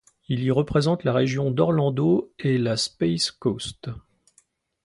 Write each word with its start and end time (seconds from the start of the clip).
Il 0.29 0.41
y 0.43 0.49
représente 0.49 1.03
la 1.03 1.13
région 1.13 1.51
d'Orlando 1.51 2.33
et 2.39 2.57
la 2.57 2.75
Space 2.75 3.29
Coast. 3.29 3.87